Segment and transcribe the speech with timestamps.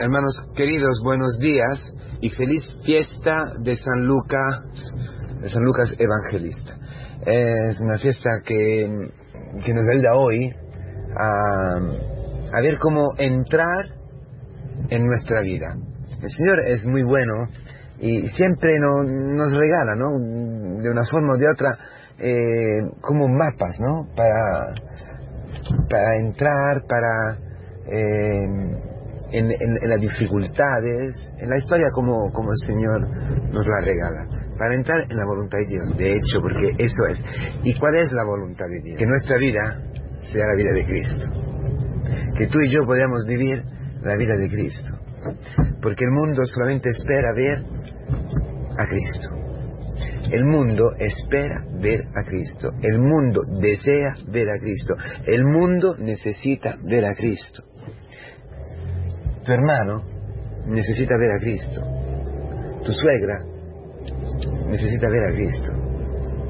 [0.00, 4.64] Hermanos queridos, buenos días y feliz fiesta de San Lucas,
[5.42, 6.76] de San Lucas Evangelista.
[7.26, 8.88] Es una fiesta que,
[9.64, 10.54] que nos ayuda hoy
[11.18, 13.86] a, a ver cómo entrar
[14.88, 15.66] en nuestra vida.
[16.22, 17.48] El Señor es muy bueno
[17.98, 20.80] y siempre no, nos regala, ¿no?
[20.80, 21.76] De una forma o de otra,
[22.20, 24.06] eh, como mapas, ¿no?
[24.14, 24.74] Para,
[25.90, 27.36] para entrar, para...
[27.90, 28.87] Eh,
[29.32, 33.08] en, en, las dificultades, en la historia como, como el Señor
[33.52, 34.26] nos la regala,
[34.58, 37.22] para entrar en la voluntad de Dios, de hecho, porque eso es.
[37.62, 38.98] ¿Y cuál es la voluntad de Dios?
[38.98, 39.82] Que nuestra vida
[40.32, 41.26] sea la vida de Cristo,
[42.36, 43.62] que tú y yo podamos vivir
[44.02, 44.98] la vida de Cristo,
[45.82, 47.64] porque el mundo solamente espera ver
[48.78, 49.38] a Cristo.
[50.30, 52.70] El mundo espera ver a Cristo.
[52.82, 54.94] El mundo desea ver a Cristo.
[55.26, 57.64] El mundo necesita ver a Cristo.
[59.48, 60.02] Tu hermano
[60.66, 61.80] necesita ver a Cristo.
[62.84, 63.42] Tu suegra
[64.66, 65.72] necesita ver a Cristo.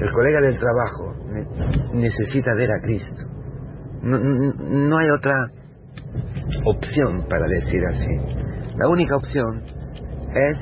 [0.00, 1.14] El colega del trabajo
[1.94, 3.30] necesita ver a Cristo.
[4.02, 5.34] No, hay otra
[6.64, 8.74] opción para decir así.
[8.76, 9.62] La única opción
[10.34, 10.58] es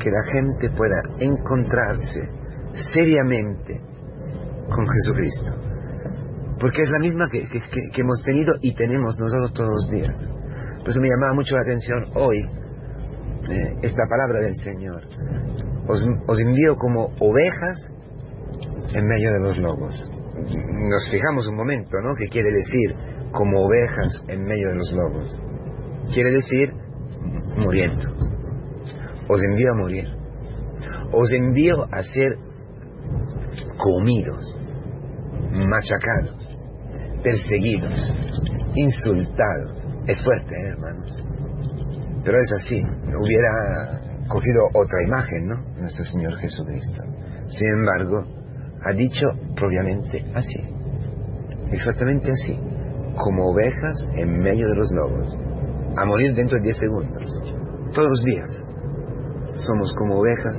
[0.00, 2.30] que la gente pueda encontrarse
[2.94, 3.78] seriamente
[4.74, 5.52] con Jesucristo.
[6.58, 10.37] Porque es la misma que, que hemos tenido y tenemos nosotros todos los días.
[10.88, 15.02] Por eso me llamaba mucho la atención hoy eh, esta palabra del Señor.
[15.86, 17.94] Os, os envío como ovejas
[18.94, 20.10] en medio de los lobos.
[20.34, 22.14] Nos fijamos un momento, ¿no?
[22.14, 22.96] ¿Qué quiere decir
[23.32, 25.42] como ovejas en medio de los lobos?
[26.14, 26.72] Quiere decir
[27.54, 28.08] muriendo.
[29.28, 30.06] Os envío a morir.
[31.12, 32.38] Os envío a ser
[33.76, 34.56] comidos,
[35.52, 36.56] machacados,
[37.22, 38.10] perseguidos,
[38.74, 39.77] insultados,
[40.08, 41.22] es fuerte, ¿eh, hermanos.
[42.24, 42.80] Pero es así.
[42.80, 45.56] Hubiera cogido otra imagen, ¿no?
[45.80, 47.02] Nuestro Señor Jesucristo.
[47.48, 48.24] Sin embargo,
[48.84, 50.60] ha dicho propiamente así.
[51.72, 52.58] Exactamente así.
[53.22, 55.28] Como ovejas en medio de los lobos.
[55.98, 57.24] A morir dentro de 10 segundos.
[57.92, 58.50] Todos los días.
[59.66, 60.56] Somos como ovejas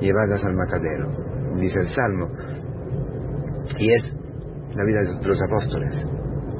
[0.00, 1.56] llevadas al matadero.
[1.56, 2.28] Dice el Salmo.
[3.78, 4.02] Y es
[4.74, 6.06] la vida de los apóstoles.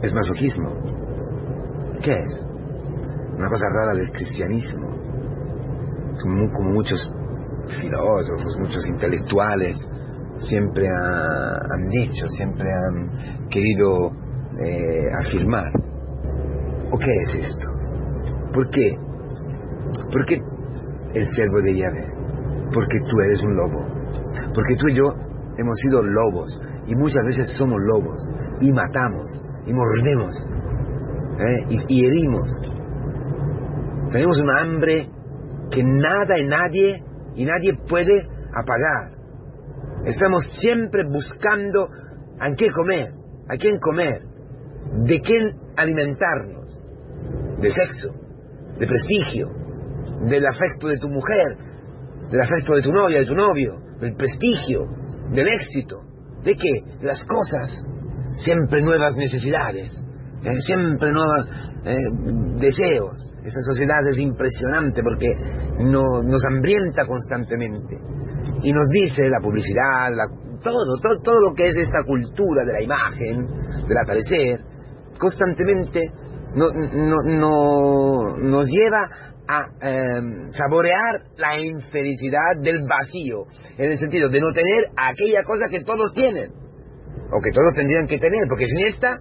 [0.02, 0.99] Es masoquismo
[2.02, 2.46] ¿Qué es?
[3.36, 4.88] Una cosa rara del cristianismo.
[6.22, 7.12] Como, muchos
[7.78, 9.76] filósofos, muchos intelectuales
[10.36, 14.12] siempre han dicho, siempre han querido
[14.64, 15.70] eh, afirmar.
[16.90, 17.68] ¿O qué es esto?
[18.54, 18.96] ¿Por qué?
[20.10, 20.40] ¿Por qué
[21.14, 22.06] el servo de Yahvé?
[22.72, 23.86] Porque tú eres un lobo.
[24.54, 25.04] Porque tú y yo
[25.58, 28.16] hemos sido lobos y muchas veces somos lobos
[28.60, 30.34] y matamos y mordemos
[31.40, 31.84] ¿eh?
[31.88, 32.48] y, herimos.
[34.12, 35.08] Tenemos un hambre
[35.70, 37.02] que nada y nadie
[37.36, 39.18] y nadie puede apagar.
[40.04, 41.88] Estamos siempre buscando
[42.38, 43.12] a qué comer,
[43.48, 44.22] a quién comer,
[45.04, 46.78] de quién alimentarnos,
[47.60, 48.10] de sexo,
[48.78, 49.48] de prestigio,
[50.24, 51.56] del afecto de tu mujer,
[52.30, 54.86] del afecto de tu novia, de tu novio, del prestigio,
[55.30, 56.00] del éxito,
[56.42, 57.84] de qué, las cosas,
[58.42, 59.92] siempre nuevas necesidades
[60.60, 61.46] siempre nuevos
[61.84, 61.96] eh,
[62.58, 63.26] deseos.
[63.42, 65.28] Esa sociedad es impresionante porque
[65.84, 67.96] nos hambrienta constantemente.
[68.62, 70.10] Y nos dice la publicidad,
[70.62, 73.46] todo, todo, todo lo que es esta cultura de la imagen,
[73.88, 74.60] del aparecer,
[75.18, 76.10] constantemente
[76.54, 79.06] no, no, nos lleva
[79.48, 83.46] a em, saborear la infelicidad del vacío,
[83.78, 88.06] en el sentido de no tener aquella cosa que todos tienen, o que todos tendrían
[88.06, 89.18] que tener, porque sin esta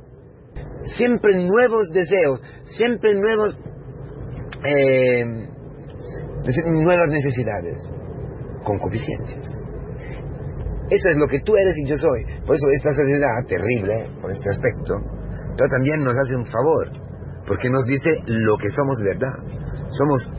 [0.86, 3.58] siempre nuevos deseos, siempre nuevos,
[4.66, 5.26] eh,
[6.66, 7.78] nuevas necesidades,
[8.64, 9.46] concupiscencias.
[10.90, 12.24] Eso es lo que tú eres y yo soy.
[12.46, 14.96] Por eso esta sociedad terrible, por este aspecto,
[15.56, 16.90] pero también nos hace un favor,
[17.48, 19.34] porque nos dice lo que somos verdad.
[19.90, 20.34] Somos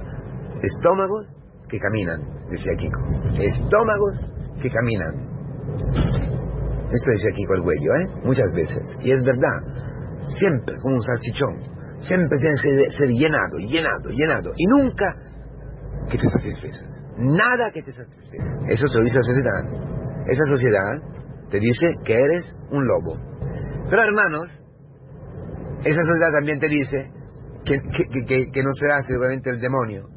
[0.63, 1.35] estómagos
[1.69, 2.21] que caminan,
[2.51, 3.01] decía Kiko.
[3.39, 4.21] Estómagos
[4.61, 5.31] que caminan.
[6.91, 8.09] Eso decía Kiko el Huello, ¿eh?
[8.25, 8.83] Muchas veces.
[9.03, 9.90] Y es verdad
[10.37, 11.61] siempre como un salchichón,
[12.01, 15.07] siempre tienes que ser llenado, llenado, llenado, y nunca
[16.09, 16.85] que te satisfaces,
[17.17, 18.67] nada que te satisfaga.
[18.69, 19.91] Eso te lo dice la sociedad.
[20.27, 23.17] Esa sociedad te dice que eres un lobo.
[23.89, 24.51] Pero hermanos,
[25.85, 27.11] esa sociedad también te dice
[27.65, 30.09] que, que, que, no será seguramente el demonio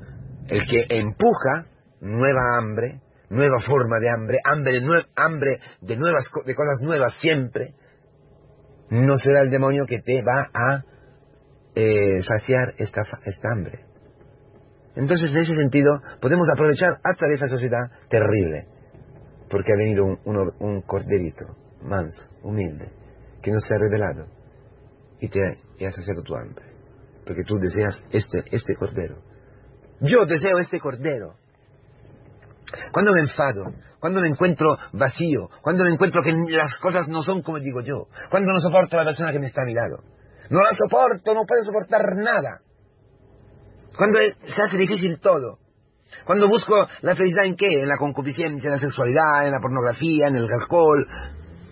[0.48, 1.68] el que empuja
[2.02, 4.82] nueva hambre, nueva forma de hambre, hambre,
[5.16, 7.74] hambre de, nuevas, de cosas nuevas siempre,
[8.94, 10.84] no será el demonio que te va a
[11.76, 13.80] eh, saciar esta, esta hambre.
[14.96, 18.68] Entonces, en ese sentido, podemos aprovechar hasta de esa sociedad terrible,
[19.50, 21.46] porque ha venido un, un, corderito
[21.82, 22.92] manso, humilde,
[23.42, 24.28] que no se ha revelado
[25.20, 25.40] y te
[25.88, 26.66] ha saciado tu hambre,
[27.26, 29.18] porque tú deseas este, este cordero.
[30.02, 31.36] Yo deseo este cordero.
[32.94, 37.42] Cuando me enfado, cuando me encuentro vacío, cuando me encuentro que las cosas no son
[37.42, 40.04] como digo yo, cuando no soporto a la persona que me está a mi lado,
[40.52, 42.60] no la soporto, no puedo soportar nada.
[43.98, 45.58] Cuando se hace difícil todo.
[46.26, 47.68] Cuando busco la felicidad en qué?
[47.68, 51.08] En la concupiscencia, en la sexualidad, en la pornografía, en el alcohol.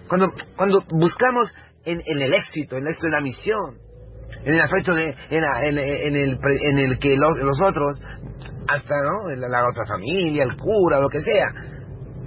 [0.07, 1.53] Cuando, cuando buscamos
[1.85, 3.77] en, el éxito, en el éxito de la misión,
[4.43, 8.01] en el afecto de, en, el, en el que los, otros,
[8.67, 9.31] hasta ¿no?
[9.31, 11.47] En la, otra familia, el cura, lo que sea,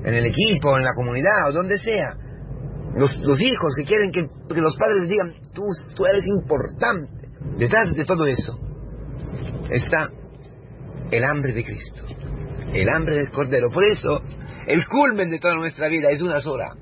[0.05, 2.15] en el equipo, en la comunidad, o donde sea,
[2.97, 5.63] los, los hijos que quieren que, que, los padres digan, tú,
[5.97, 7.29] tú eres importante.
[7.59, 8.59] Detrás de todo eso
[9.71, 10.09] está
[11.11, 12.03] el hambre de Cristo,
[12.73, 13.71] el hambre del Cordero.
[13.71, 14.23] Por eso,
[14.67, 16.75] el culmen de toda nuestra vida es una sola.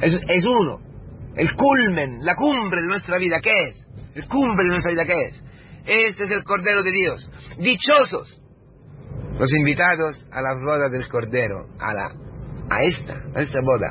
[0.00, 0.80] Es, es uno.
[1.34, 3.86] El culmen, la cumbre de nuestra vida, ¿qué es?
[4.14, 5.44] El cumbre de nuestra vida, ¿qué es?
[5.84, 7.30] Este es el Cordero de Dios.
[7.58, 8.41] Dichosos
[9.38, 12.06] los invitados a la boda del Cordero, a, la,
[12.70, 13.90] a esta, a esta boda,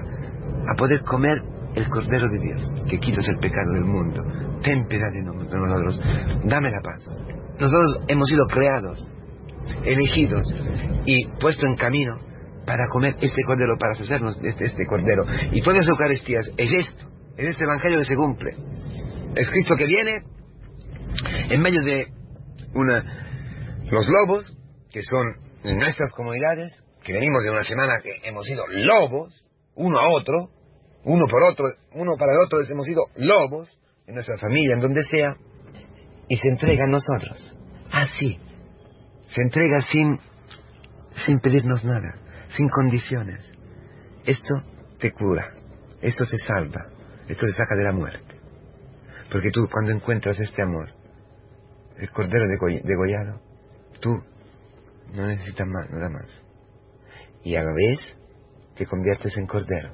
[0.71, 1.37] a poder comer
[1.75, 4.23] el Cordero de Dios, que quitas el pecado del mundo.
[4.61, 5.99] Ten piedad de nosotros,
[6.45, 7.03] dame la paz.
[7.59, 9.07] Nosotros hemos sido creados,
[9.83, 10.55] elegidos
[11.05, 12.19] y puestos en camino
[12.65, 15.23] para comer este Cordero, para hacernos este, este Cordero.
[15.51, 17.05] Y todas las Eucaristías es esto,
[17.37, 18.55] es este Evangelio que se cumple.
[19.35, 20.19] Es Cristo que viene
[21.49, 22.07] en medio de
[22.73, 23.03] una,
[23.89, 24.57] los lobos,
[24.91, 26.73] que son nuestras comunidades,
[27.03, 29.33] que venimos de una semana que hemos sido lobos,
[29.75, 30.49] uno a otro,
[31.03, 33.69] uno por otro, uno para el otro, hemos sido lobos
[34.05, 35.35] en nuestra familia, en donde sea,
[36.27, 37.57] y se entrega a nosotros.
[37.91, 38.39] Así.
[39.29, 40.19] Se entrega sin,
[41.25, 42.15] sin pedirnos nada,
[42.55, 43.49] sin condiciones.
[44.25, 44.55] Esto
[44.99, 45.53] te cura,
[46.01, 46.87] esto te salva,
[47.27, 48.35] esto te saca de la muerte.
[49.31, 50.89] Porque tú cuando encuentras este amor,
[51.97, 52.45] el cordero
[52.83, 53.41] degollado,
[54.01, 54.21] tú
[55.13, 56.43] no necesitas más, nada más.
[57.43, 57.99] Y a la vez
[58.75, 59.91] te conviertes en cordero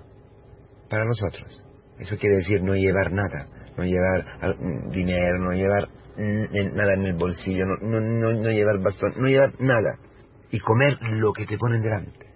[0.90, 1.64] para nosotros.
[2.00, 3.48] Eso quiere decir no llevar nada,
[3.78, 5.88] no llevar mm, dinero, no llevar
[6.18, 9.98] mm, nada en el bolsillo, no, no, no, llevar bastón, no llevar nada.
[10.52, 12.28] Y comer lo que te ponen delante.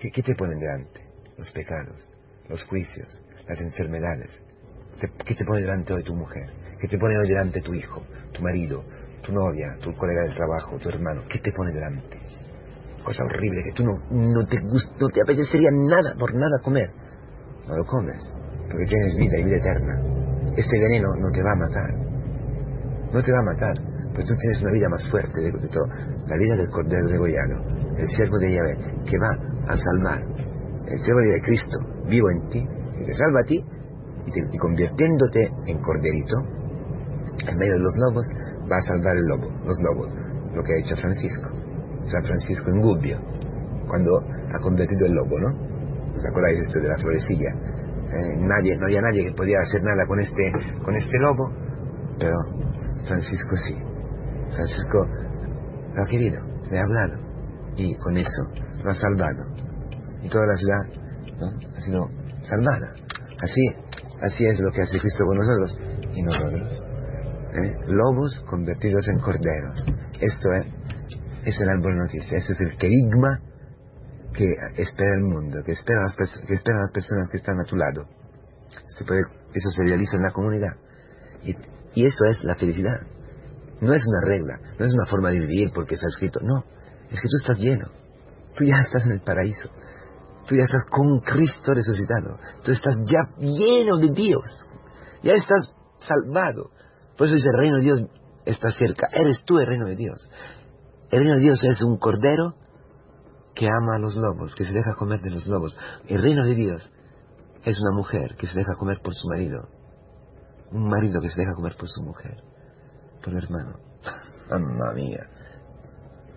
[0.00, 1.00] ¿Qué, ¿Qué, te ponen delante?
[1.38, 2.08] Los pecados,
[2.48, 3.08] los juicios,
[3.48, 4.44] las enfermedades.
[5.24, 6.50] ¿Qué te pone delante hoy tu mujer?
[6.80, 8.84] ¿Qué te pone hoy delante tu hijo, tu marido,
[9.24, 11.22] tu novia, tu colega de trabajo, tu hermano?
[11.28, 12.20] ¿Qué te pone delante?
[13.04, 16.88] cosa horrible que tú no, no, te, no te apetecería nada, por nada comer.
[17.68, 18.18] No lo comes,
[18.70, 19.94] porque tienes vida y vida eterna.
[20.56, 21.90] Este veneno no te va a matar.
[23.12, 23.74] No te va a matar,
[24.14, 25.86] pues tú tienes una vida más fuerte de, todo.
[26.26, 29.30] La vida del Cordero de Goyano, el siervo de Yahvé, que va
[29.68, 30.20] a salvar.
[30.88, 31.78] El siervo de Cristo,
[32.08, 32.66] vivo en ti,
[32.98, 33.64] que te salva a ti,
[34.26, 36.36] y convirtiéndote en corderito,
[37.48, 38.24] en medio de los lobos,
[38.70, 40.08] va a salvar el lobo, los lobos,
[40.54, 41.50] lo que ha hecho Francisco.
[42.06, 43.18] San Francisco en Gubbio,
[43.88, 45.48] cuando ha convertido el lobo, ¿no?
[46.16, 47.50] ¿Os acordáis esto de la florecilla?
[47.50, 50.52] Eh, nadie, no había nadie que podía hacer nada con este,
[50.84, 51.50] con este lobo,
[52.18, 52.36] pero
[53.04, 53.74] Francisco sí.
[54.54, 55.06] Francisco
[55.94, 56.40] lo ha querido,
[56.70, 57.18] le ha hablado,
[57.76, 58.42] y con eso
[58.82, 59.44] lo ha salvado.
[60.22, 61.04] Y toda la ciudad
[61.40, 61.76] ¿no?
[61.76, 62.08] ha sido
[62.42, 62.94] salvada.
[63.42, 63.62] Así,
[64.22, 65.78] así es lo que hace Cristo con nosotros
[66.14, 66.83] y nosotros.
[67.54, 67.74] ¿Eh?
[67.88, 69.86] Lobos convertidos en corderos.
[70.20, 70.66] Esto es
[71.44, 73.38] es el árbol noticia, ese es el querigma
[74.32, 74.46] que
[74.76, 78.06] espera el mundo, que espera las, que espera las personas que están a tu lado.
[79.54, 80.74] eso se realiza en la comunidad.
[81.44, 81.54] Y,
[81.94, 82.96] y eso es la felicidad.
[83.80, 86.64] No es una regla, no es una forma de vivir porque está escrito, no,
[87.10, 87.86] es que tú estás lleno,
[88.56, 89.68] tú ya estás en el paraíso,
[90.48, 94.70] tú ya estás con Cristo resucitado, tú estás ya lleno de Dios,
[95.22, 96.70] ya estás salvado.
[97.16, 98.04] Por eso dice el reino de Dios
[98.44, 100.30] está cerca, eres tú el reino de Dios.
[101.10, 102.54] El reino de Dios es un cordero
[103.54, 105.78] que ama a los lobos, que se deja comer de los lobos.
[106.08, 106.92] El reino de Dios
[107.64, 109.68] es una mujer que se deja comer por su marido.
[110.72, 112.42] Un marido que se deja comer por su mujer,
[113.22, 113.78] por el hermano.
[114.50, 115.26] Mamma mía.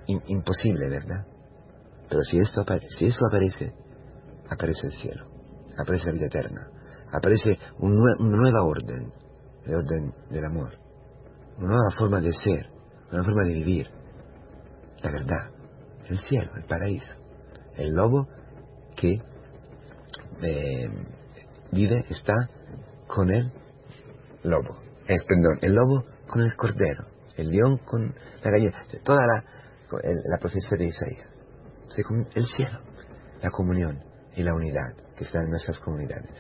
[0.08, 1.26] imposible, ¿verdad?
[2.10, 3.74] Pero si esto aparece, si eso aparece,
[4.50, 5.28] aparece el cielo,
[5.78, 6.68] aparece la vida eterna,
[7.12, 9.12] aparece una nueva orden,
[9.68, 10.74] el orden del amor,
[11.58, 12.70] una nueva forma de ser,
[13.12, 13.88] una forma de vivir,
[15.02, 15.52] la verdad,
[16.10, 17.14] el cielo, el paraíso.
[17.76, 18.28] El lobo
[18.96, 19.22] que
[20.42, 20.90] eh,
[21.72, 22.34] vive, está
[23.08, 23.52] con el
[24.44, 24.80] lobo.
[25.08, 27.06] Es, perdón, el lobo con el cordero,
[27.36, 29.44] el león con la gallina, toda la,
[30.02, 31.28] la profecía de Isaías.
[32.36, 32.80] El cielo,
[33.42, 34.04] la comunión
[34.36, 36.32] y la unidad que está en nuestras comunidades.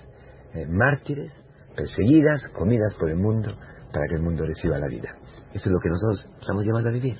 [0.53, 1.31] Eh, mártires,
[1.77, 3.55] perseguidas, comidas por el mundo,
[3.93, 5.15] para que el mundo reciba la vida.
[5.53, 7.17] Eso es lo que nosotros estamos llamados a vivir.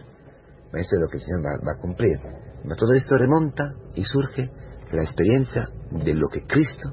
[0.73, 2.19] Eso es lo que el Señor va, a cumplir.
[2.63, 4.51] Pero todo esto remonta y surge
[4.91, 6.89] la experiencia de lo que Cristo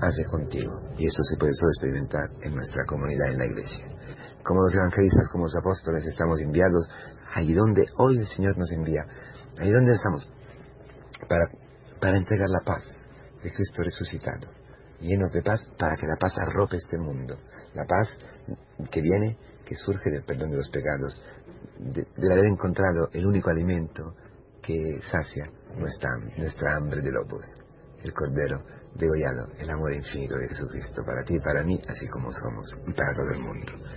[0.00, 0.72] hace contigo.
[0.96, 3.84] Y eso se puede solo experimentar en nuestra comunidad, en la iglesia.
[4.42, 6.88] Como los evangelistas, como los apóstoles, estamos enviados
[7.34, 9.02] ahí donde hoy el Señor nos envía.
[9.58, 10.30] Ahí donde estamos.
[11.28, 11.50] Para,
[12.00, 12.82] para entregar la paz
[13.42, 14.48] de Cristo resucitado.
[15.00, 17.36] Llenos de paz para que la paz arrope este mundo.
[17.74, 18.08] La paz
[18.90, 21.22] que viene, que surge del perdón de los pecados,
[21.78, 24.14] de, haber encontrado el único alimento
[24.62, 25.44] que sacia
[25.76, 27.44] nuestra, nuestra hambre de lobos,
[28.02, 28.62] el Cordero
[28.94, 32.92] degollado, el amor infinito de Jesucristo, para ti y para mí, así como somos, y
[32.92, 33.72] para todo el mundo.